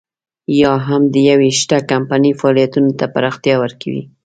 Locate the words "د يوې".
1.13-1.49